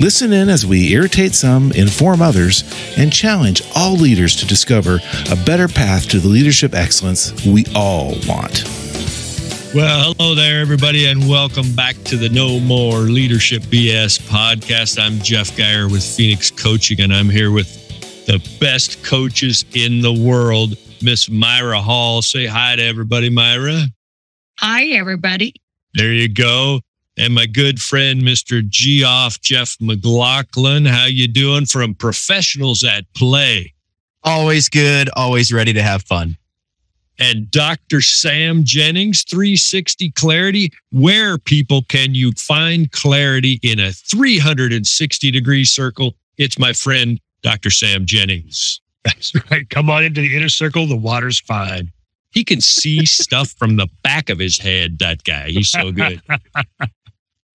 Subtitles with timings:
[0.00, 2.64] Listen in as we irritate some, inform others,
[2.98, 4.98] and challenge all leaders to discover
[5.30, 8.64] a better path to the leadership excellence we all want.
[9.72, 15.00] Well, hello there, everybody, and welcome back to the No More Leadership BS podcast.
[15.00, 20.12] I'm Jeff Geyer with Phoenix Coaching, and I'm here with the best coaches in the
[20.12, 22.20] world, Miss Myra Hall.
[22.20, 23.84] Say hi to everybody, Myra.
[24.58, 25.54] Hi, everybody.
[25.94, 26.80] There you go
[27.16, 28.66] and my good friend Mr.
[28.66, 30.84] Geoff Jeff McLaughlin.
[30.84, 33.74] How you doing from Professionals at Play?
[34.22, 36.36] Always good, always ready to have fun.
[37.18, 38.00] And Dr.
[38.00, 40.72] Sam Jennings, 360 Clarity.
[40.90, 46.14] Where people can you find clarity in a 360 degree circle?
[46.38, 47.70] It's my friend, Dr.
[47.70, 48.80] Sam Jennings.
[49.04, 49.68] That's right.
[49.70, 50.86] Come on into the inner circle.
[50.86, 51.92] The water's fine.
[52.30, 55.50] He can see stuff from the back of his head, that guy.
[55.50, 56.20] He's so good.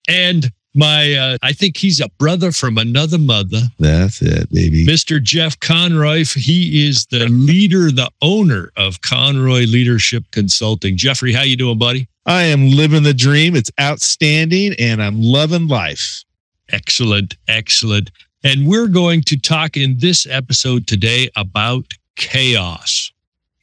[0.07, 3.61] and my uh, I think he's a brother from another mother.
[3.79, 4.85] That's it, baby.
[4.85, 5.21] Mr.
[5.21, 10.95] Jeff Conroy, he is the leader, the owner of Conroy Leadership Consulting.
[10.95, 12.07] Jeffrey, how you doing, buddy?
[12.25, 13.55] I am living the dream.
[13.55, 16.23] It's outstanding and I'm loving life.
[16.71, 18.11] Excellent, excellent.
[18.43, 23.11] And we're going to talk in this episode today about chaos.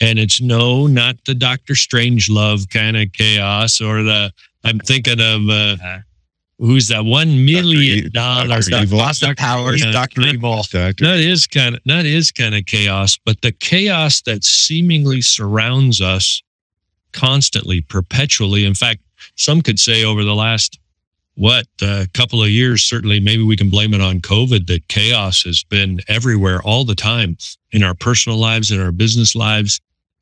[0.01, 4.33] And it's no, not the Doctor Strangelove kind of chaos or the
[4.65, 5.99] I'm thinking of uh, uh
[6.59, 8.49] who's that one million dollar
[9.01, 10.51] Austin Powers, Doctor Evil.
[11.05, 16.01] That is kind of that is kind of chaos, but the chaos that seemingly surrounds
[16.01, 16.43] us
[17.13, 18.65] constantly, perpetually.
[18.65, 19.01] In fact,
[19.37, 20.79] some could say over the last
[21.35, 24.67] what a uh, couple of years, certainly maybe we can blame it on COVID.
[24.69, 27.37] That chaos has been everywhere all the time
[27.73, 29.81] in our personal lives, in our business lives,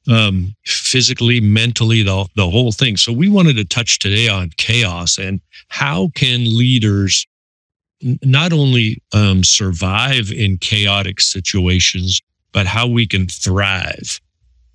[0.09, 2.97] um, physically, mentally, the, the whole thing.
[2.97, 7.27] So we wanted to touch today on chaos and how can leaders
[8.23, 12.21] not only um, survive in chaotic situations,
[12.53, 14.21] but how we can thrive.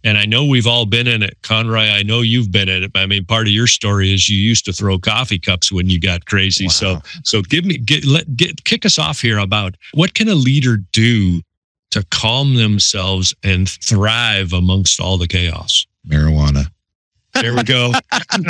[0.04, 1.38] And I know we've all been in it.
[1.44, 2.92] Conroy, I know you've been in it.
[2.96, 6.00] I mean, part of your story is you used to throw coffee cups when you
[6.00, 6.66] got crazy.
[6.66, 6.70] Wow.
[6.70, 10.36] So, so give me, get, let, get, kick us off here about what can a
[10.36, 11.42] leader do
[11.92, 15.86] to calm themselves and thrive amongst all the chaos?
[16.08, 16.68] Marijuana.
[17.34, 17.92] There we go.
[18.32, 18.44] come,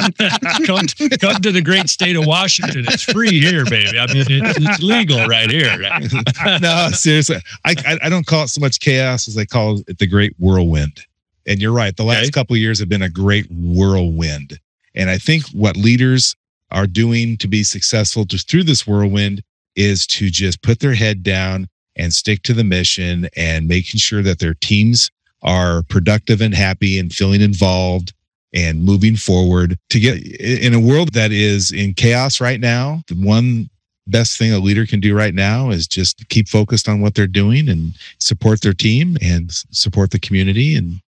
[1.19, 2.85] come to the great state of Washington.
[2.87, 3.99] It's free here, baby.
[3.99, 5.77] I mean, it's, it's legal right here.
[6.61, 7.37] no, seriously.
[7.65, 10.33] I, I, I don't call it so much chaos as I call it the great
[10.39, 11.05] whirlwind.
[11.45, 11.95] And you're right.
[11.95, 12.31] The last okay.
[12.31, 14.59] couple of years have been a great whirlwind.
[14.95, 16.35] And I think what leaders
[16.71, 19.43] are doing to be successful just through this whirlwind
[19.75, 21.67] is to just put their head down
[21.99, 25.11] and stick to the mission and making sure that their teams
[25.43, 28.13] are productive and happy and feeling involved
[28.53, 33.03] and moving forward to get in a world that is in chaos right now.
[33.07, 33.69] The one
[34.07, 37.27] best thing a leader can do right now is just keep focused on what they're
[37.27, 40.99] doing and support their team and support the community and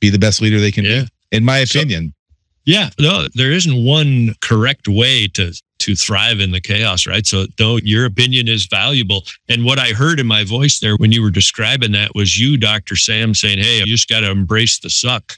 [0.00, 1.02] be the best leader they can yeah.
[1.02, 2.12] be, in my opinion.
[2.66, 7.26] So, yeah, no, there isn't one correct way to to thrive in the chaos, right?
[7.26, 9.24] So, no, your opinion is valuable.
[9.48, 12.56] And what I heard in my voice there when you were describing that was you,
[12.56, 12.96] Dr.
[12.96, 15.34] Sam, saying, Hey, you just got to embrace the suck.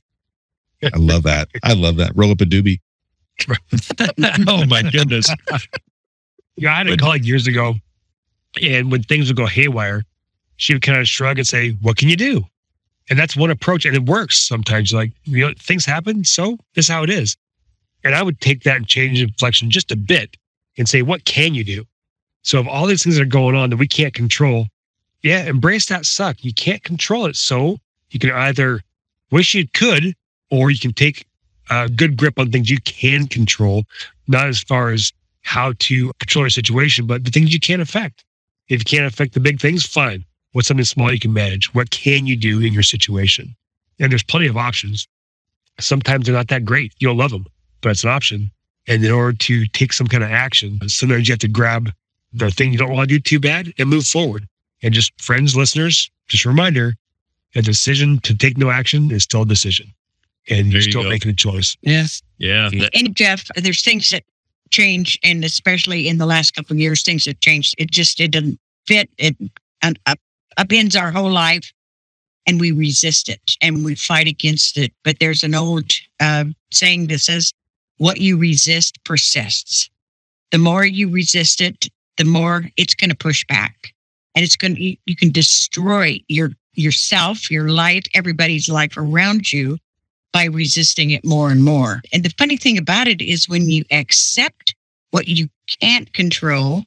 [0.85, 1.49] I love that.
[1.65, 2.13] I love that.
[2.15, 2.79] Roll up a doobie.
[4.49, 5.29] oh, my goodness.
[6.57, 7.75] Yeah, I had a colleague years ago,
[8.63, 10.05] and when things would go haywire,
[10.57, 12.45] she would kind of shrug and say, What can you do?
[13.09, 14.93] And that's one approach, and it works sometimes.
[14.93, 17.37] Like, you know, things happen, so this is how it is.
[18.03, 20.37] And I would take that and change inflection just a bit
[20.77, 21.85] and say, what can you do?
[22.43, 24.67] So if all these things are going on that we can't control,
[25.23, 26.45] yeah, embrace that suck.
[26.45, 27.37] You can't control it.
[27.37, 27.79] So
[28.11, 28.83] you can either
[29.31, 30.15] wish you could,
[30.51, 31.27] or you can take
[31.71, 33.85] a good grip on things you can control,
[34.29, 35.13] not as far as
[35.43, 38.25] how to control your situation, but the things you can't affect.
[38.69, 40.25] If you can't affect the big things, fine.
[40.53, 41.75] What's something small you can manage?
[41.75, 43.55] What can you do in your situation?
[43.99, 45.07] And there's plenty of options.
[45.79, 46.95] Sometimes they're not that great.
[46.99, 47.47] You'll love them
[47.87, 48.51] but it's an option.
[48.89, 51.91] And in order to take some kind of action, sometimes you have to grab
[52.33, 54.47] the thing you don't want to do too bad and move forward.
[54.83, 56.95] And just friends, listeners, just a reminder
[57.55, 59.87] a decision to take no action is still a decision.
[60.51, 61.77] And you're still making a choice.
[61.81, 62.23] Yes.
[62.39, 62.71] Yeah.
[62.93, 64.25] And Jeff, there's things that
[64.71, 67.77] change, and especially in the last couple of years, things have changed.
[67.79, 69.09] It just it doesn't fit.
[69.17, 69.37] It
[69.81, 70.19] and up,
[70.59, 71.73] upends our whole life.
[72.47, 74.93] and we resist it and we fight against it.
[75.05, 77.53] But there's an old uh, saying that says,
[77.99, 79.91] what you resist persists.
[80.53, 81.89] The more you resist it,
[82.19, 83.93] the more it's going to push back
[84.35, 89.79] and it's going to, you, can destroy your, yourself, your life, everybody's life around you
[90.33, 92.03] by resisting it more and more.
[92.13, 94.75] And the funny thing about it is when you accept
[95.11, 95.49] what you
[95.81, 96.85] can't control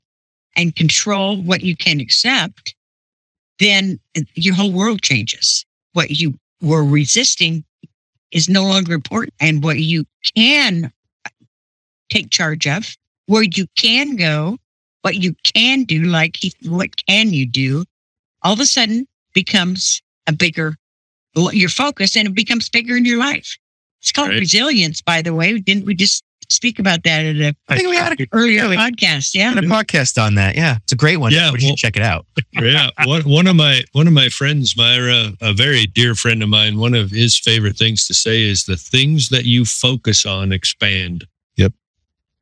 [0.56, 2.75] and control what you can accept,
[3.59, 4.00] then
[4.35, 5.65] your whole world changes.
[5.94, 7.63] What you were resisting
[8.31, 9.33] is no longer important.
[9.39, 10.91] And what you can
[12.09, 12.95] take charge of,
[13.27, 14.57] where you can go,
[15.01, 17.85] what you can do, like what can you do,
[18.44, 20.75] all of a sudden becomes a bigger,
[21.35, 23.57] your focus and it becomes bigger in your life.
[24.01, 24.39] It's called right.
[24.39, 25.57] resilience, by the way.
[25.59, 29.34] Didn't we just speak about that at a I think we had an earlier podcast.
[29.34, 30.56] Yeah, a podcast on that.
[30.56, 31.31] Yeah, it's a great one.
[31.31, 32.25] Yeah, we well, should check it out.
[32.51, 36.50] yeah, one one of my one of my friends, Myra, a very dear friend of
[36.50, 36.78] mine.
[36.78, 41.25] One of his favorite things to say is the things that you focus on expand.
[41.57, 41.74] Yep.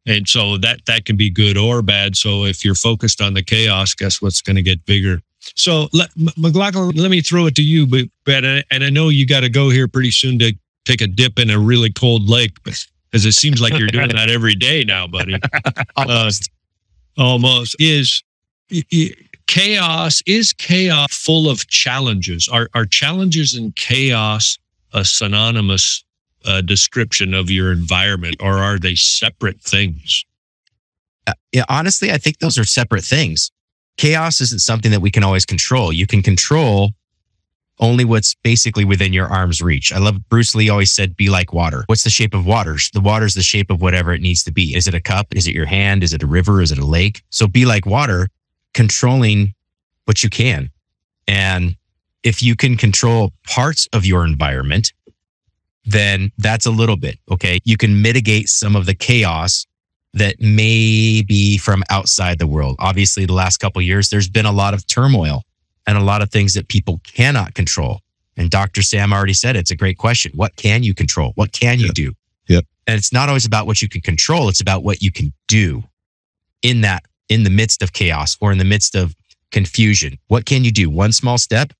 [0.05, 2.15] And so that that can be good or bad.
[2.15, 5.21] So if you're focused on the chaos, guess what's going to get bigger?
[5.55, 9.25] So let, McLaughlin, let me throw it to you, but, but and I know you
[9.25, 12.57] got to go here pretty soon to take a dip in a really cold lake,
[12.63, 12.85] but
[13.17, 15.39] because it seems like you're doing that every day now, buddy.
[15.95, 16.49] almost.
[17.19, 18.21] Uh, almost is
[19.47, 20.21] chaos.
[20.27, 22.47] Is chaos full of challenges?
[22.47, 24.59] Are are challenges and chaos
[24.93, 26.03] a synonymous
[26.45, 30.25] uh, description of your environment, or are they separate things?
[31.25, 33.49] Uh, yeah, honestly, I think those are separate things.
[33.97, 35.91] Chaos isn't something that we can always control.
[35.91, 36.91] You can control
[37.79, 39.93] only what's basically within your arm's reach.
[39.93, 41.83] I love Bruce Lee always said, be like water.
[41.87, 42.77] What's the shape of water?
[42.93, 44.75] The water's the shape of whatever it needs to be.
[44.75, 45.27] Is it a cup?
[45.35, 46.03] Is it your hand?
[46.03, 46.61] Is it a river?
[46.61, 47.21] Is it a lake?
[47.29, 48.29] So be like water,
[48.73, 49.53] controlling
[50.05, 50.71] what you can.
[51.27, 51.75] And
[52.23, 54.91] if you can control parts of your environment,
[55.85, 57.19] then that's a little bit.
[57.31, 57.59] Okay.
[57.63, 59.65] You can mitigate some of the chaos
[60.13, 62.75] that may be from outside the world.
[62.79, 65.43] Obviously, the last couple years, there's been a lot of turmoil
[65.87, 68.01] and a lot of things that people cannot control.
[68.35, 68.83] And Dr.
[68.83, 69.59] Sam already said it.
[69.59, 70.31] it's a great question.
[70.35, 71.31] What can you control?
[71.35, 71.95] What can you yep.
[71.95, 72.13] do?
[72.47, 72.65] Yep.
[72.85, 74.49] And it's not always about what you can control.
[74.49, 75.83] It's about what you can do
[76.61, 79.15] in that, in the midst of chaos or in the midst of
[79.51, 80.17] confusion.
[80.27, 80.89] What can you do?
[80.89, 81.73] One small step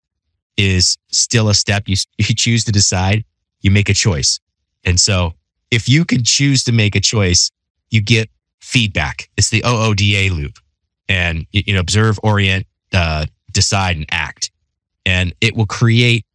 [0.56, 1.84] is still a step.
[1.88, 3.24] You, you choose to decide,
[3.62, 4.40] you make a choice.
[4.84, 5.34] And so
[5.70, 7.52] if you can choose to make a choice,
[7.90, 8.30] you get
[8.62, 9.30] feedback.
[9.38, 10.60] It's the OODA loop
[11.08, 13.26] and, you know, observe, orient, uh,
[13.58, 14.52] decide and act.
[15.06, 16.26] And it will create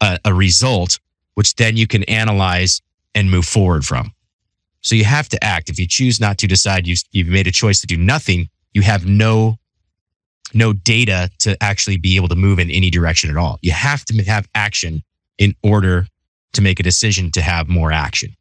[0.00, 0.98] a, a result,
[1.34, 2.80] which then you can analyze
[3.14, 4.12] and move forward from.
[4.80, 5.70] So you have to act.
[5.70, 8.48] If you choose not to decide, you, you've made a choice to do nothing.
[8.72, 9.58] You have no,
[10.52, 13.58] no data to actually be able to move in any direction at all.
[13.62, 15.02] You have to have action
[15.38, 16.06] in order
[16.52, 18.34] to make a decision to have more action.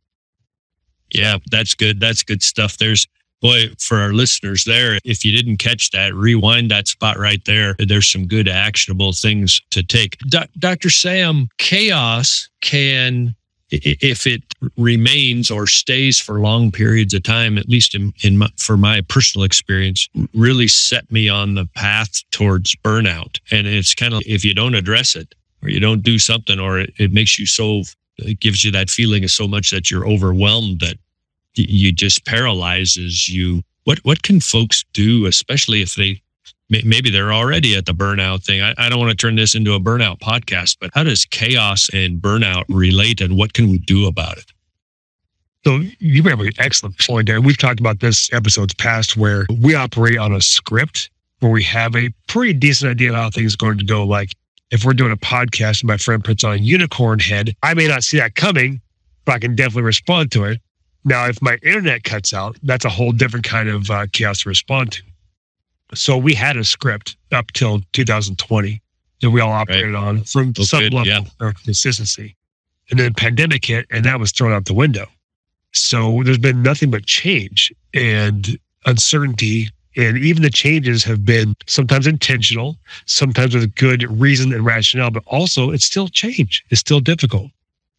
[1.13, 1.99] Yeah, that's good.
[1.99, 2.77] That's good stuff.
[2.77, 3.07] There's
[3.43, 7.75] boy, for our listeners there, if you didn't catch that, rewind that spot right there.
[7.77, 10.17] There's some good actionable things to take.
[10.29, 10.89] Do- Dr.
[10.89, 13.35] Sam, chaos can,
[13.69, 14.41] if it
[14.77, 19.01] remains or stays for long periods of time, at least in, in my, for my
[19.09, 23.39] personal experience, really set me on the path towards burnout.
[23.51, 26.79] And it's kind of, if you don't address it or you don't do something or
[26.79, 27.81] it, it makes you so,
[28.19, 30.95] it gives you that feeling of so much that you're overwhelmed that
[31.55, 33.63] you just paralyzes you.
[33.85, 36.21] What what can folks do, especially if they
[36.69, 38.61] maybe they're already at the burnout thing?
[38.61, 41.89] I, I don't want to turn this into a burnout podcast, but how does chaos
[41.93, 44.45] and burnout relate, and what can we do about it?
[45.65, 47.39] So you up an excellent point there.
[47.39, 51.95] We've talked about this episodes past where we operate on a script where we have
[51.95, 54.05] a pretty decent idea of how things are going to go.
[54.05, 54.31] Like
[54.71, 58.03] if we're doing a podcast and my friend puts on unicorn head, I may not
[58.03, 58.81] see that coming,
[59.25, 60.61] but I can definitely respond to it.
[61.05, 64.49] Now, if my internet cuts out, that's a whole different kind of uh, chaos to
[64.49, 65.03] respond to.
[65.93, 68.81] So we had a script up till 2020
[69.21, 70.03] that we all operated right.
[70.03, 71.47] on from some good, level yeah.
[71.47, 72.35] of consistency.
[72.89, 75.07] And then the pandemic hit and that was thrown out the window.
[75.71, 79.69] So there's been nothing but change and uncertainty.
[79.95, 85.23] And even the changes have been sometimes intentional, sometimes with good reason and rationale, but
[85.27, 86.63] also it's still change.
[86.69, 87.51] It's still difficult.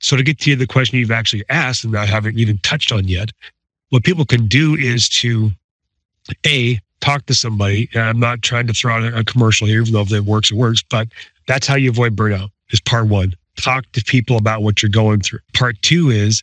[0.04, 3.08] So to get to the question you've actually asked and I haven't even touched on
[3.08, 3.30] yet,
[3.88, 5.50] what people can do is to
[6.44, 7.88] a talk to somebody.
[7.94, 10.50] And I'm not trying to throw out a commercial here, even though if it works,
[10.50, 10.82] it works.
[10.82, 11.08] But
[11.49, 12.50] that's how you avoid burnout.
[12.70, 13.34] Is part one.
[13.56, 15.38] Talk to people about what you're going through.
[15.54, 16.42] Part two is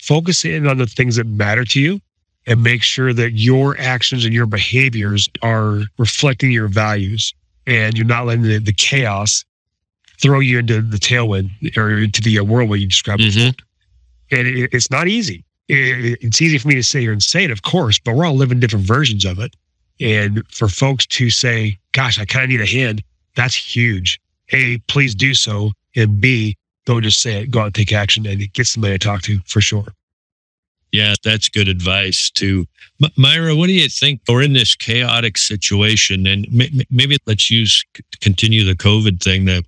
[0.00, 2.00] focus in on the things that matter to you
[2.46, 7.34] and make sure that your actions and your behaviors are reflecting your values
[7.66, 9.44] and you're not letting the, the chaos
[10.22, 13.22] throw you into the tailwind or into the uh, whirlwind you described.
[13.22, 13.54] Mhm.
[14.30, 15.44] And it, it's not easy.
[15.68, 18.24] It- it's easy for me to sit here and say it, of course, but we're
[18.24, 19.54] all living different versions of it.
[20.00, 23.02] And for folks to say, gosh, I kind of need a hand,
[23.36, 24.20] that's huge.
[24.52, 25.72] A, please do so.
[25.96, 28.98] And B, don't just say it, go out and take action and get somebody to
[28.98, 29.86] talk to for sure.
[30.92, 32.66] Yeah, that's good advice too.
[33.02, 34.20] M- Myra, what do you think?
[34.28, 37.82] We're in this chaotic situation, and m- maybe let's use
[38.20, 39.64] continue the COVID thing, the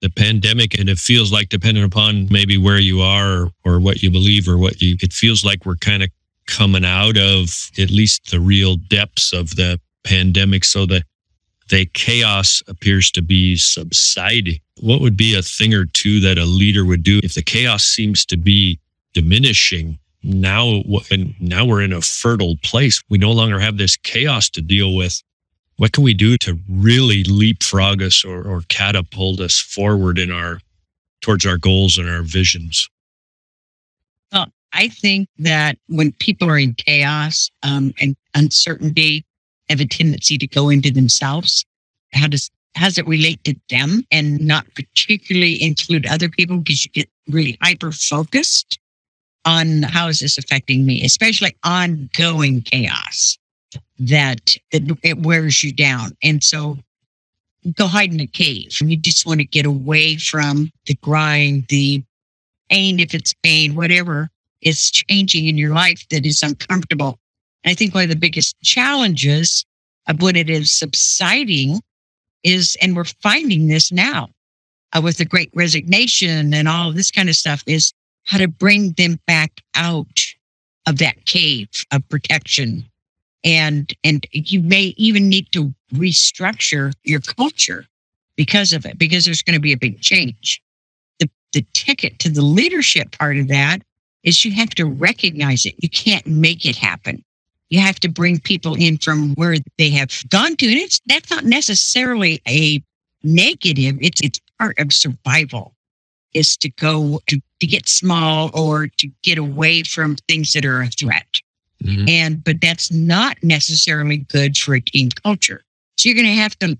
[0.00, 4.02] the pandemic, and it feels like depending upon maybe where you are or, or what
[4.02, 6.10] you believe or what you, it feels like we're kind of
[6.46, 10.64] coming out of at least the real depths of the pandemic.
[10.64, 11.02] So the
[11.68, 14.58] the chaos appears to be subsiding.
[14.80, 17.84] What would be a thing or two that a leader would do if the chaos
[17.84, 18.80] seems to be
[19.14, 19.98] diminishing?
[20.22, 24.60] now and now we're in a fertile place we no longer have this chaos to
[24.60, 25.22] deal with
[25.80, 30.60] what can we do to really leapfrog us or, or catapult us forward in our
[31.22, 32.86] towards our goals and our visions
[34.30, 39.24] Well, I think that when people are in chaos um, and uncertainty,
[39.70, 41.64] have a tendency to go into themselves.
[42.12, 46.84] How does how does it relate to them and not particularly include other people because
[46.84, 48.78] you get really hyper focused
[49.46, 53.38] on how is this affecting me, especially ongoing chaos
[53.98, 56.16] that, it wears you down.
[56.22, 56.78] And so
[57.76, 58.80] go hide in a cave.
[58.80, 62.02] You just want to get away from the grind, the
[62.70, 64.30] pain, if it's pain, whatever
[64.62, 67.18] is changing in your life that is uncomfortable.
[67.64, 69.64] And I think one of the biggest challenges
[70.06, 71.80] of when it is subsiding
[72.42, 74.28] is, and we're finding this now
[74.92, 77.92] uh, with the great resignation and all this kind of stuff, is
[78.24, 80.20] how to bring them back out
[80.86, 82.84] of that cave of protection.
[83.42, 87.86] And, and you may even need to restructure your culture
[88.36, 90.62] because of it, because there's going to be a big change.
[91.18, 93.80] The, the ticket to the leadership part of that
[94.22, 95.74] is you have to recognize it.
[95.78, 97.24] You can't make it happen.
[97.70, 100.66] You have to bring people in from where they have gone to.
[100.66, 102.82] And it's, that's not necessarily a
[103.22, 103.96] negative.
[104.00, 105.74] It's, it's part of survival
[106.34, 110.82] is to go to, to get small or to get away from things that are
[110.82, 111.40] a threat.
[111.84, 112.08] Mhm.
[112.08, 115.62] And, but that's not necessarily good for a team culture.
[115.96, 116.78] So you're going to have to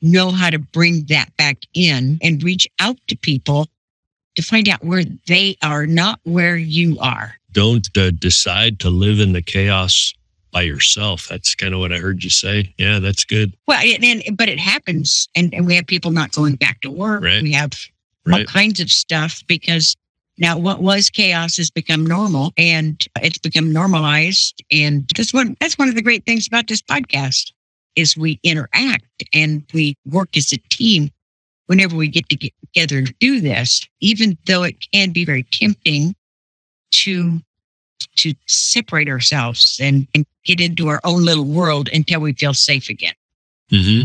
[0.00, 3.68] know how to bring that back in and reach out to people
[4.36, 7.34] to find out where they are, not where you are.
[7.52, 10.12] don't uh, decide to live in the chaos
[10.50, 14.02] by yourself that's kind of what i heard you say yeah that's good Well, and,
[14.26, 17.22] and but it happens, and, and we have people not going back to work.
[17.22, 17.42] Right.
[17.42, 17.72] We have
[18.32, 19.94] all kinds of stuff because
[20.38, 24.62] now what was chaos has become normal, and it's become normalized.
[24.70, 27.52] And that's one that's one of the great things about this podcast
[27.96, 31.10] is we interact and we work as a team.
[31.66, 35.42] Whenever we get to get together to do this, even though it can be very
[35.42, 36.14] tempting
[36.92, 37.40] to
[38.16, 42.88] to separate ourselves and, and get into our own little world until we feel safe
[42.88, 43.14] again.
[43.70, 44.02] hmm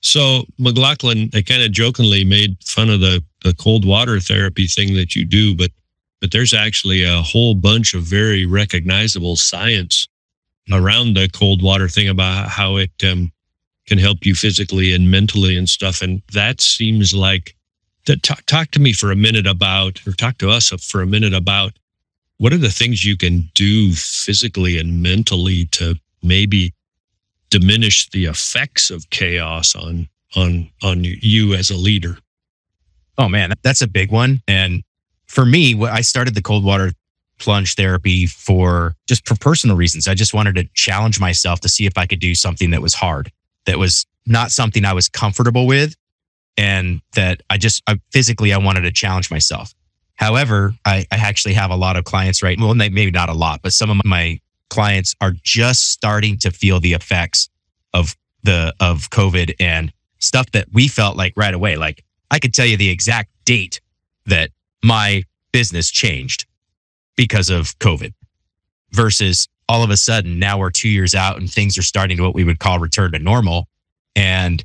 [0.00, 4.94] So McLaughlin, I kind of jokingly made fun of the the cold water therapy thing
[4.94, 5.70] that you do, but
[6.20, 10.06] but there's actually a whole bunch of very recognizable science
[10.70, 13.32] around the cold water thing about how it um,
[13.86, 16.02] can help you physically and mentally and stuff.
[16.02, 17.54] And that seems like.
[18.22, 21.34] Talk, talk to me for a minute about, or talk to us for a minute
[21.34, 21.74] about
[22.38, 26.72] what are the things you can do physically and mentally to maybe
[27.50, 32.16] diminish the effects of chaos on on on you as a leader
[33.20, 34.40] Oh man, that's a big one.
[34.48, 34.82] And
[35.26, 36.92] for me, I started the cold water
[37.38, 40.08] plunge therapy for just for personal reasons.
[40.08, 42.94] I just wanted to challenge myself to see if I could do something that was
[42.94, 43.30] hard,
[43.66, 45.94] that was not something I was comfortable with,
[46.56, 49.74] and that I just I, physically I wanted to challenge myself.
[50.14, 52.58] However, I, I actually have a lot of clients right.
[52.58, 56.80] Well, maybe not a lot, but some of my clients are just starting to feel
[56.80, 57.50] the effects
[57.92, 61.76] of the of COVID and stuff that we felt like right away.
[61.76, 63.80] Like I could tell you the exact date
[64.26, 64.50] that
[64.82, 66.46] my business changed
[67.16, 68.14] because of COVID
[68.92, 72.22] versus all of a sudden now we're two years out and things are starting to
[72.22, 73.68] what we would call return to normal.
[74.16, 74.64] And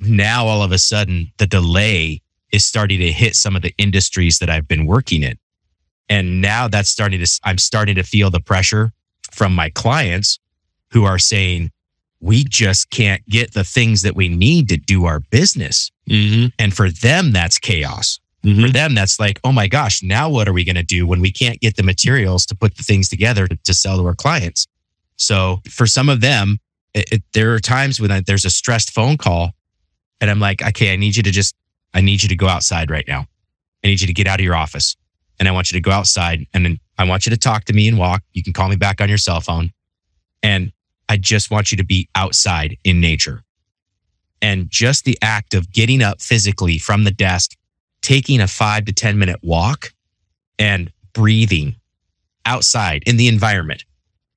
[0.00, 2.22] now all of a sudden the delay
[2.52, 5.36] is starting to hit some of the industries that I've been working in.
[6.08, 8.92] And now that's starting to, I'm starting to feel the pressure
[9.32, 10.38] from my clients
[10.92, 11.70] who are saying,
[12.26, 15.92] we just can't get the things that we need to do our business.
[16.08, 16.46] mm-hmm.
[16.58, 18.18] And for them, that's chaos.
[18.42, 18.72] For Mm-hmm.
[18.72, 21.32] them, that's like, oh my gosh, now what are we going to do when we
[21.32, 24.66] can't get the materials to put the things together to, to sell to our clients?
[25.16, 26.58] So for some of them,
[26.94, 29.52] it, it, there are times when I, there's a stressed phone call
[30.20, 31.56] and I'm like, okay, I need you to just,
[31.92, 33.26] I need you to go outside right now.
[33.82, 34.96] I need you to get out of your office
[35.38, 37.72] and I want you to go outside and then I want you to talk to
[37.72, 38.22] me and walk.
[38.32, 39.72] You can call me back on your cell phone.
[40.42, 40.72] And
[41.08, 43.42] I just want you to be outside in nature.
[44.42, 47.56] And just the act of getting up physically from the desk,
[48.02, 49.92] taking a five to 10 minute walk
[50.58, 51.76] and breathing
[52.44, 53.84] outside in the environment,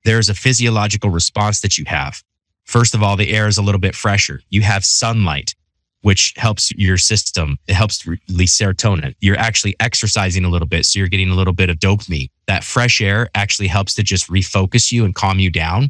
[0.06, 2.24] there's a physiological response that you have.
[2.66, 4.42] First of all, the air is a little bit fresher.
[4.50, 5.56] You have sunlight,
[6.02, 7.58] which helps your system.
[7.68, 9.16] It helps release serotonin.
[9.20, 10.86] You're actually exercising a little bit.
[10.86, 12.30] So you're getting a little bit of dopamine.
[12.48, 15.90] That fresh air actually helps to just refocus you and calm you down.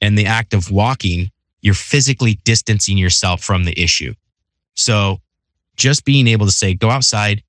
[0.00, 1.30] And the act of walking,
[1.60, 4.14] you're physically distancing yourself from the issue.
[4.74, 5.20] So
[5.76, 7.42] just being able to say, go outside,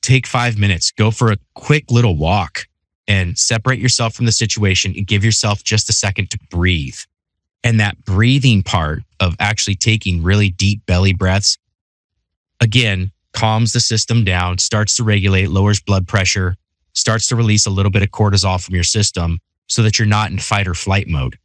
[0.00, 2.66] take five minutes, go for a quick little walk
[3.08, 6.98] and separate yourself from the situation and give yourself just a second to breathe.
[7.64, 11.58] And that breathing part of actually taking really deep belly breaths,
[12.60, 16.56] again, calms the system down, starts to regulate, lowers blood pressure,
[16.92, 20.30] starts to release a little bit of cortisol from your system so that you're not
[20.30, 21.38] in fight or flight mode.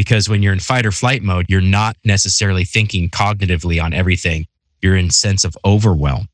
[0.00, 4.46] Because when you're in fight or flight mode, you're not necessarily thinking cognitively on everything.
[4.80, 6.26] You're in sense of overwhelm.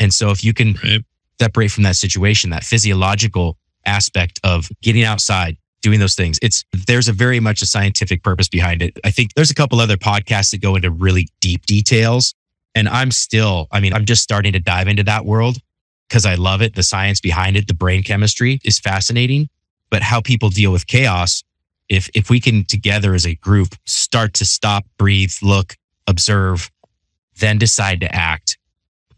[0.00, 1.04] And so if you can Right.
[1.40, 7.06] separate from that situation, that physiological aspect of getting outside, doing those things, it's there's
[7.06, 8.98] a very much a scientific purpose behind it.
[9.04, 12.34] I think there's a couple other podcasts that go into really deep details.
[12.74, 15.58] And I'm still, I mean, I'm just starting to dive into that world
[16.08, 16.74] because I love it.
[16.74, 19.48] The science behind it, the brain chemistry is fascinating.
[19.90, 21.44] But how people deal with chaos,
[21.88, 25.76] if if we can together as a group start to stop, breathe, look,
[26.06, 26.70] observe,
[27.38, 28.58] then decide to act.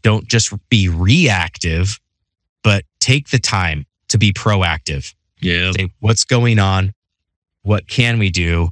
[0.01, 1.99] Don't just be reactive,
[2.63, 5.13] but take the time to be proactive.
[5.41, 5.71] Yeah.
[5.71, 6.93] Say, what's going on?
[7.63, 8.69] What can we do?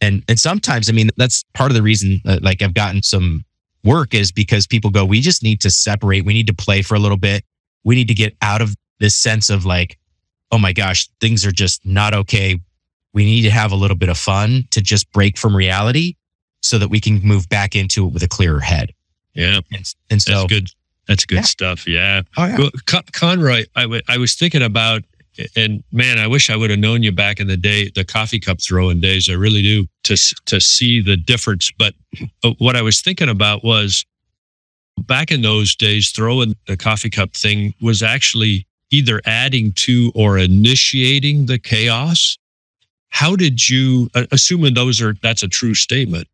[0.00, 3.44] And and sometimes, I mean, that's part of the reason that, like I've gotten some
[3.84, 6.24] work is because people go, we just need to separate.
[6.24, 7.44] We need to play for a little bit.
[7.84, 9.98] We need to get out of this sense of like,
[10.50, 12.58] oh my gosh, things are just not okay.
[13.14, 16.14] We need to have a little bit of fun to just break from reality
[16.62, 18.92] so that we can move back into it with a clearer head.
[19.34, 19.60] Yeah.
[19.72, 20.68] And, and so, That's good.
[21.06, 21.42] That's good Yeah.
[21.42, 21.86] stuff.
[21.86, 22.22] Yeah.
[22.36, 25.02] oh yeah, Well, Con- Conroy, I was thinking about,
[25.56, 28.40] and man, I wish I would have known you back in the day, the coffee
[28.40, 29.28] cup throwing days.
[29.30, 30.16] I really do to
[30.46, 31.70] to see the difference.
[31.78, 31.94] But
[32.42, 34.04] uh, what I was thinking about was
[34.98, 40.38] back in those days, throwing the coffee cup thing was actually either adding to or
[40.38, 42.36] initiating the chaos.
[43.08, 46.28] How did you, uh, assuming those are that's a true statement?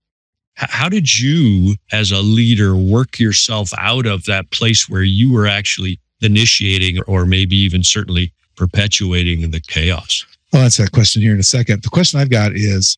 [0.56, 5.46] How did you, as a leader, work yourself out of that place where you were
[5.46, 10.24] actually initiating or maybe even certainly perpetuating the chaos?
[10.52, 11.82] I'll answer that question here in a second.
[11.82, 12.96] The question I've got is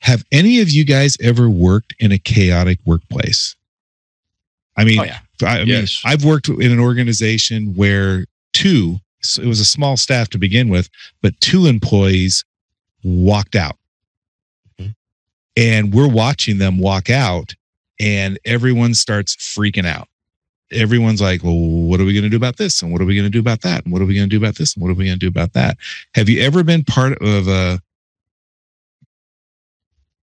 [0.00, 3.56] Have any of you guys ever worked in a chaotic workplace?
[4.76, 9.42] I mean, oh yeah, I, I mean, I've worked in an organization where two, so
[9.42, 10.88] it was a small staff to begin with,
[11.20, 12.44] but two employees
[13.02, 13.76] walked out.
[14.80, 14.94] Mhm.
[15.56, 17.54] And we're watching them walk out,
[17.98, 20.08] and everyone starts freaking out.
[20.72, 22.80] Everyone's like, well, what are we going to do about this?
[22.80, 23.84] And what are we going to do about that?
[23.84, 24.74] And what are we going to do about this?
[24.74, 25.76] And what are we going to do about that?
[26.14, 27.80] Have you ever been part of a,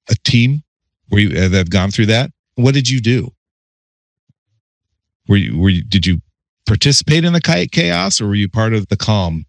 [0.08, 0.62] a team
[1.08, 2.30] where you uh, that have gone through that?
[2.54, 3.32] What did you do?
[5.28, 6.22] Were you, were you, did you
[6.66, 9.46] participate in the cha- chaos or were you part of the calm?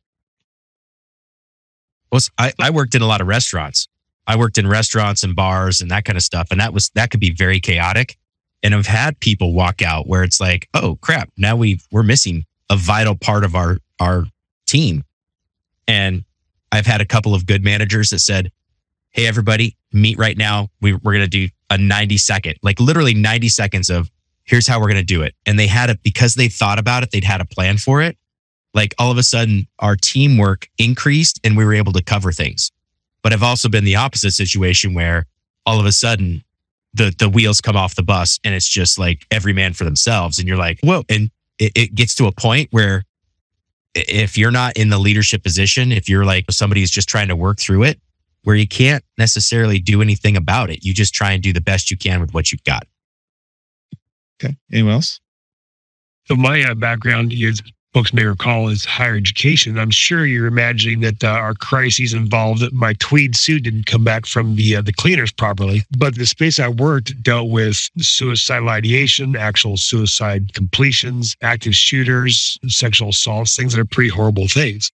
[2.11, 3.87] Well, I, I worked in a lot of restaurants.
[4.25, 6.47] I worked in restaurants and bars and that kind of stuff.
[6.51, 8.17] And that was, that could be very chaotic.
[8.63, 12.45] And I've had people walk out where it's like, oh crap, now we we're missing
[12.69, 14.25] a vital part of our, our
[14.65, 15.03] team.
[15.87, 16.25] And
[16.71, 18.51] I've had a couple of good managers that said,
[19.11, 20.67] Hey, everybody meet right now.
[20.81, 24.11] We, we're going to do a 90 second, like literally 90 seconds of
[24.43, 25.33] here's how we're going to do it.
[25.45, 27.11] And they had it because they thought about it.
[27.11, 28.17] They'd had a plan for it
[28.77, 32.71] like all of a sudden our teamwork increased and we were able to cover things.
[33.23, 35.25] But I've also been the opposite situation where
[35.65, 36.43] all of a sudden
[36.93, 40.39] the the wheels come off the bus and it's just like every man for themselves.
[40.39, 41.03] And you're like, whoa.
[41.09, 43.03] And it, it gets to a point where
[43.95, 47.35] if you're not in the leadership position, if you're like somebody who's just trying to
[47.35, 47.99] work through it,
[48.43, 50.85] where you can't necessarily do anything about it.
[50.85, 52.87] You just try and do the best you can with what you've got.
[54.39, 54.55] Okay.
[54.71, 55.19] Anyone else?
[56.25, 57.53] So my uh, background, you
[57.97, 59.79] folks may recall, is higher education.
[59.79, 64.03] I'm sure you're imagining that uh, our crises involved that my tweed suit didn't come
[64.03, 65.81] back from the uh, the cleaners properly.
[65.97, 73.10] But the space I worked dealt with suicidal ideation, actual suicide completions, active shooters, sexual
[73.10, 74.91] assaults, things that are pretty horrible things.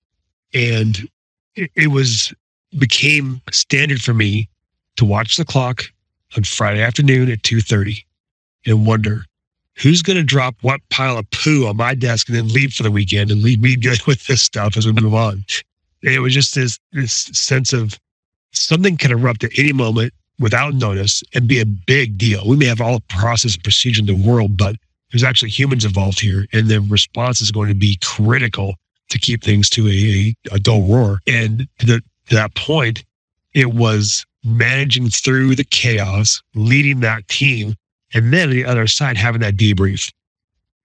[0.53, 1.09] And
[1.55, 2.31] it, it was
[2.77, 4.47] became standard for me
[4.97, 5.85] to watch the clock
[6.37, 8.05] on Friday afternoon at 2:30
[8.67, 9.25] and wonder
[9.77, 12.83] who's going to drop what pile of poo on my desk and then leave for
[12.83, 15.43] the weekend and leave me good with this stuff as we move on.
[16.03, 17.99] It was just this this sense of
[18.51, 22.47] something can erupt at any moment without notice and be a big deal.
[22.47, 24.75] We may have all the process and procedure in the world, but
[25.11, 28.75] there's actually humans involved here, and the response is going to be critical
[29.09, 31.19] to keep things to a, a, a dull roar.
[31.27, 33.03] And to, the, to that point,
[33.53, 37.75] it was managing through the chaos, leading that team,
[38.13, 40.11] and then on the other side, having that debrief.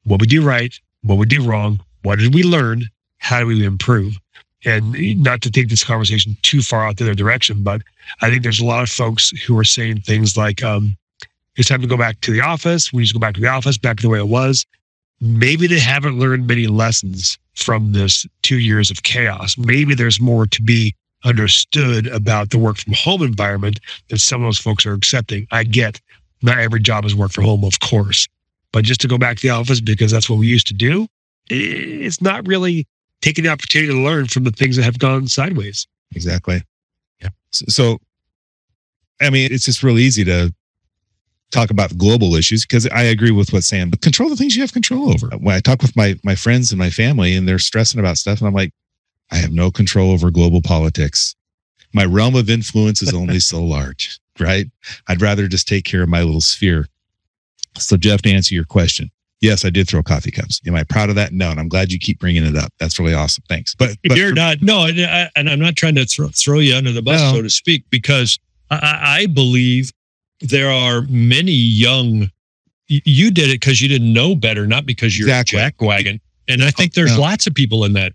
[0.05, 0.79] What we do right?
[1.03, 1.81] What we do wrong?
[2.03, 2.85] What did we learn?
[3.19, 4.17] How do we improve?
[4.65, 7.83] And not to take this conversation too far out the other direction, but
[8.21, 10.97] I think there's a lot of folks who are saying things like, um,
[11.57, 12.93] it's time to go back to the office.
[12.93, 14.67] We need to go back to the office, back to the way it was.
[15.21, 19.57] Maybe they haven't learned many lessons from this two years of chaos.
[19.57, 24.47] Maybe there's more to be understood about the work from home environment that some of
[24.47, 25.47] those folks are accepting.
[25.51, 26.01] I get
[26.43, 28.27] not every job is work from home, of course,
[28.73, 31.07] but just to go back to the office because that's what we used to do,
[31.49, 32.87] it's not really
[33.21, 35.87] taking the opportunity to learn from the things that have gone sideways.
[36.15, 36.63] Exactly.
[37.21, 37.31] Yeah.
[37.53, 37.99] So,
[39.21, 40.53] I mean, it's just real easy to
[41.51, 44.63] talk about global issues because I agree with what Sam, but control the things you
[44.63, 45.29] have control over.
[45.39, 48.41] When I talk with my my friends and my family and they're stressing about stuff,
[48.41, 48.73] and I'm like,
[49.31, 51.35] I have no control over global politics.
[51.93, 54.67] My realm of influence is only so large, right?
[55.09, 56.89] I'd rather just take care of my little sphere.
[57.79, 60.61] So, Jeff, to answer your question, yes, I did throw coffee cups.
[60.67, 61.33] Am I proud of that?
[61.33, 62.73] No, and I'm glad you keep bringing it up.
[62.79, 63.45] That's really awesome.
[63.49, 63.75] Thanks.
[63.75, 66.93] But, but you're not, no, uh, and I'm not trying to throw, throw you under
[66.93, 67.35] the bus, no.
[67.35, 68.39] so to speak, because
[68.71, 69.93] I, I believe
[70.41, 72.31] there are many young
[72.89, 75.59] you did it because you didn't know better, not because you're exactly.
[75.59, 76.21] a jackwagon.
[76.49, 77.23] And I think oh, there's no.
[77.23, 78.13] lots of people in that.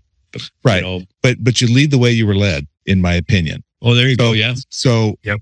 [0.64, 0.82] Right.
[0.82, 1.02] know.
[1.22, 3.62] But but you lead the way you were led, in my opinion.
[3.82, 4.32] Oh, there you so, go.
[4.32, 4.54] Yeah.
[4.70, 5.40] So yep.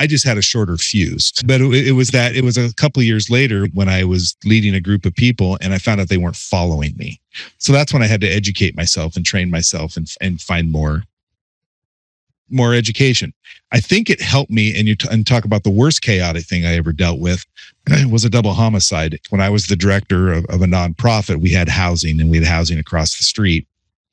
[0.00, 1.30] I just had a shorter fuse.
[1.44, 4.74] But it, it was that it was a couple years later when I was leading
[4.74, 7.20] a group of people and I found out they weren't following me.
[7.58, 11.04] So that's when I had to educate myself and train myself and and find more
[12.48, 13.34] more education.
[13.72, 14.76] I think it helped me.
[14.76, 17.44] And you t- and talk about the worst chaotic thing I ever dealt with
[18.10, 19.20] was a double homicide.
[19.28, 22.46] When I was the director of, of a nonprofit, we had housing and we had
[22.46, 23.68] housing across the street.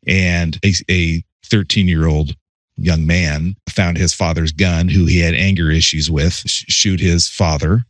[0.05, 2.35] And a, a 13 year old
[2.77, 7.27] young man found his father's gun, who he had anger issues with, sh- shoot his
[7.27, 7.83] father.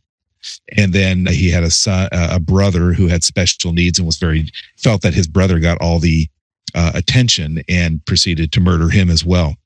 [0.76, 4.50] And then he had a son, a brother who had special needs and was very
[4.76, 6.28] felt that his brother got all the
[6.74, 9.56] uh, attention and proceeded to murder him as well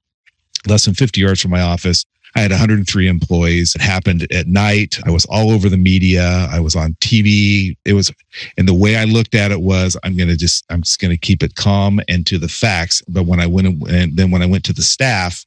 [0.66, 2.04] less than 50 yards from my office.
[2.34, 3.74] I had 103 employees.
[3.74, 4.98] It happened at night.
[5.04, 6.48] I was all over the media.
[6.50, 7.76] I was on TV.
[7.84, 8.10] It was,
[8.56, 11.10] and the way I looked at it was, I'm going to just, I'm just going
[11.10, 13.02] to keep it calm and to the facts.
[13.06, 15.44] But when I went, and then when I went to the staff,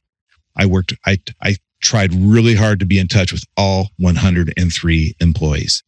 [0.56, 5.82] I worked, I, I tried really hard to be in touch with all 103 employees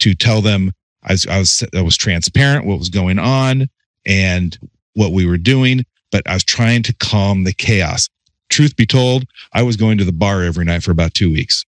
[0.00, 0.72] to tell them
[1.04, 3.68] I was, I was, I was transparent what was going on
[4.06, 4.56] and
[4.94, 8.08] what we were doing, but I was trying to calm the chaos
[8.52, 11.64] truth be told, I was going to the bar every night for about two weeks.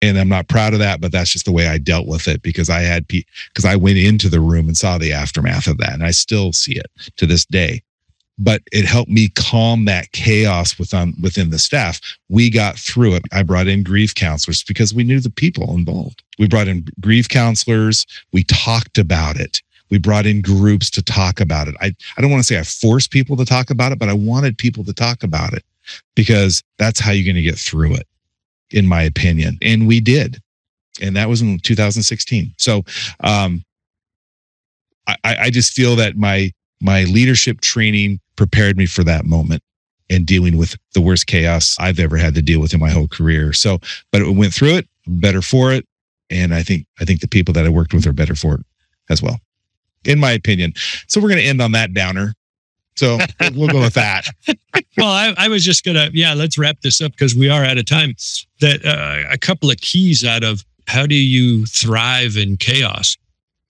[0.00, 2.40] And I'm not proud of that, but that's just the way I dealt with it
[2.40, 5.92] because I had, because I went into the room and saw the aftermath of that.
[5.92, 7.82] And I still see it to this day.
[8.40, 12.00] But it helped me calm that chaos within, um, within the staff.
[12.28, 13.22] We got through it.
[13.32, 16.22] I brought in grief counselors because we knew the people involved.
[16.38, 18.06] We brought in grief counselors.
[18.32, 21.74] We talked about it we brought in groups to talk about it.
[21.80, 24.12] I, I don't want to say I forced people to talk about it, but I
[24.12, 25.64] wanted people to talk about it
[26.14, 28.06] because that's how you're going to get through it,
[28.70, 29.58] in my opinion.
[29.62, 30.38] And we did.
[31.00, 32.54] And that was in 2016.
[32.56, 32.82] So
[33.20, 33.62] um,
[35.06, 39.62] I, I just feel that my my leadership training prepared me for that moment
[40.10, 43.08] and dealing with the worst chaos I've ever had to deal with in my whole
[43.08, 43.52] career.
[43.52, 43.78] So,
[44.12, 45.84] but it went through it, better for it.
[46.30, 48.66] And I think I think the people that I worked with are better for it
[49.08, 49.40] as well,
[50.04, 50.74] in my opinion.
[51.06, 52.34] So we're going to end on that downer.
[52.98, 53.16] So
[53.54, 54.26] we'll go with that.
[54.96, 57.78] well, I, I, was just gonna, yeah, let's wrap this up because we are out
[57.78, 58.16] of time.
[58.60, 63.16] That uh, a couple of keys out of how do you thrive in chaos,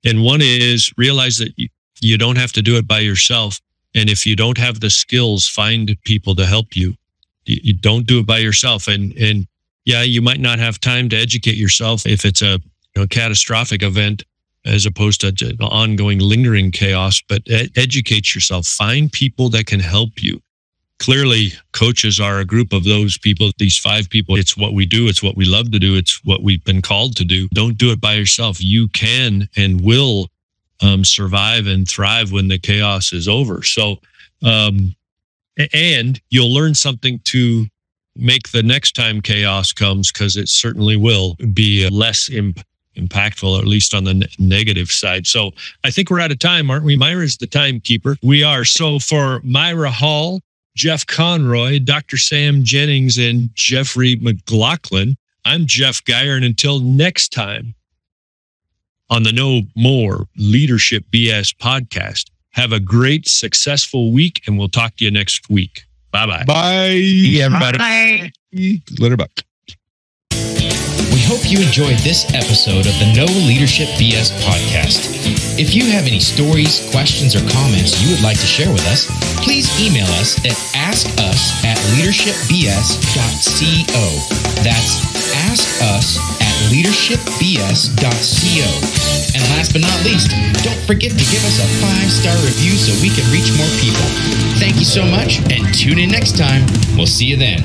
[0.02, 1.68] and one is realize that you,
[2.00, 3.60] you don't have to do it by yourself,
[3.94, 6.94] and if you don't have the skills, find people to help you.
[7.44, 9.46] You, you don't do it by yourself, and and
[9.84, 12.60] yeah, you might not have time to educate yourself if it's a
[12.96, 14.24] you know, catastrophic event
[14.64, 18.66] as opposed to ongoing lingering chaos, but ed- educate yourself.
[18.66, 20.40] Find people that can help you.
[20.98, 24.34] Clearly, coaches are a group of those people, these five people.
[24.36, 25.06] It's what we do.
[25.06, 25.94] It's what we love to do.
[25.94, 27.48] It's what we've been called to do.
[27.54, 28.60] Don't do it by yourself.
[28.60, 30.28] You can and will
[30.82, 33.62] um, survive and thrive when the chaos is over.
[33.62, 33.98] So,
[34.42, 34.94] um,
[35.72, 37.66] and you'll learn something to
[38.16, 42.60] make the next time chaos comes because it certainly will be less imp-
[42.98, 45.26] impactful, or at least on the ne- negative side.
[45.26, 45.52] So
[45.84, 46.96] I think we're out of time, aren't we?
[46.96, 48.16] Myra's the timekeeper.
[48.22, 48.64] We are.
[48.64, 50.40] So for Myra Hall,
[50.76, 52.16] Jeff Conroy, Dr.
[52.16, 56.36] Sam Jennings, and Jeffrey McLaughlin, I'm Jeff Geyer.
[56.36, 57.74] And until next time
[59.10, 64.96] on the No More Leadership BS podcast, have a great, successful week, and we'll talk
[64.96, 65.82] to you next week.
[66.10, 66.44] Bye bye.
[66.44, 66.86] Bye.
[66.88, 67.78] Yeah, everybody.
[67.78, 68.32] Bye.
[68.98, 69.16] Later.
[69.16, 69.26] Bye.
[71.28, 75.12] Hope you enjoyed this episode of the No Leadership BS podcast.
[75.60, 79.04] If you have any stories, questions, or comments you would like to share with us,
[79.44, 82.64] please email us at askus at leadershipbs.co.
[84.64, 85.04] That's
[85.52, 88.64] askus at leadershipbs.co.
[89.36, 90.32] And last but not least,
[90.64, 94.08] don't forget to give us a five star review so we can reach more people.
[94.56, 96.64] Thank you so much and tune in next time.
[96.96, 97.60] We'll see you then.